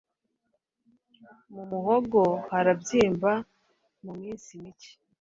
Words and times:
mu 1.53 1.63
muhogo 1.71 2.21
harabyimba, 2.49 3.31
mu 4.03 4.11
minsi 4.21 4.49
mike 4.63 4.91